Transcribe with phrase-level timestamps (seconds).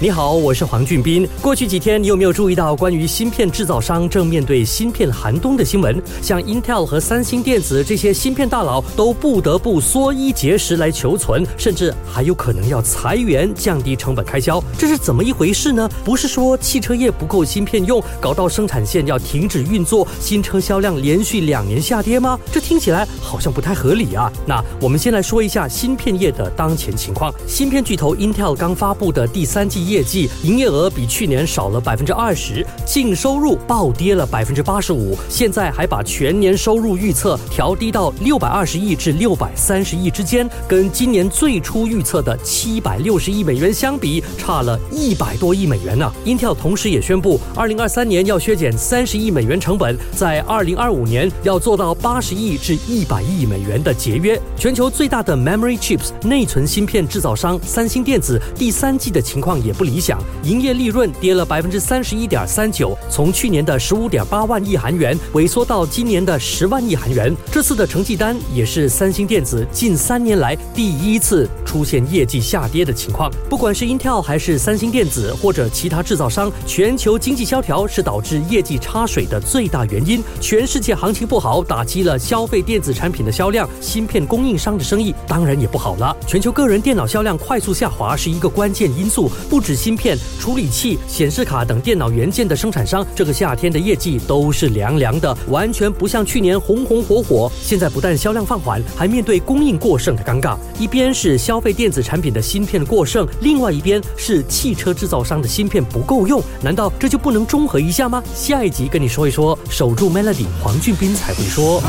[0.00, 1.28] 你好，我是黄俊斌。
[1.42, 6.00] 过去几天，你有没有注意到关于芯片制造商正面对芯片寒冬的新闻？
[6.22, 14.62] 像 Intel 和三星电子这些芯片大佬都不得不缩衣节食来求存，甚至还有可能要裁员，降低成本开销。
[14.78, 15.90] 这是怎么一回事呢？
[16.04, 22.38] 不是说汽车业不够芯片用，搞到生产线要停止运作，新车销量连续两年下跌吗？
[22.52, 24.32] 这听起来好像不太合理啊。
[24.46, 27.34] 那我们先来说一下芯片业的当前情况。
[27.48, 29.87] 芯片巨头 Intel 刚发布的第三季。
[29.88, 46.12] 业绩营业额比去年少了百分之二十，净收入暴跌了百分之八十五，现在还把全年收入预测调低到六百二十亿至六百三十亿之间，跟今年最初预测的七百六十亿美元相比，差了一百多亿美元呢。
[46.26, 54.38] Intel 同时也宣布，二零二三年要削减三十亿美元成本，在二零二五年要做到八十亿至一百亿美元的节约。
[54.54, 59.72] 全球最大的 Memory Chips 内存芯片制造商三星电子第三季的情况也。
[59.78, 67.32] 不理想，营业利润跌了百分之三十一点三九，从去年的十五点八万亿韩元萎缩到今年的十万亿韩元。
[67.52, 73.30] 这次的成绩单也是三星电子近三年来第一次出现业绩下跌的情况。
[73.48, 80.20] 不管是 Intel 还是三星电子或者其他制造商，全球经济萧条是导致业绩差水的最大原因。
[80.40, 86.16] 全世界行情不好，打击了消费电子产品的销量，芯片供应商的生意当然也不好了。
[86.26, 89.62] 全球个人电脑销量快速下滑是一个关键因素，不。
[89.68, 97.52] 是芯片、处理器、显示卡等电脑元件的生产商，这个夏天的业绩都是凉凉的，完全不像去年红红火火。
[97.60, 100.56] 现在不但销量放缓，还面对供应过剩的尴尬。
[100.78, 108.22] 一边是消费电子产品的芯片过剩，另外一边是汽车制造商的芯片不够用，难道这就不能中和一下吗？
[108.34, 111.82] 下一集跟你说一说，守住 Melody，黄俊斌才会说。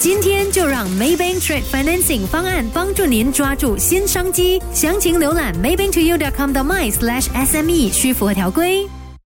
[0.00, 4.58] 今天就让 Maybank Trade Financing 方案帮助您抓住新商机。
[4.72, 8.88] 详情浏览 maybanktoyou.com 的 my/sme，需符合条规。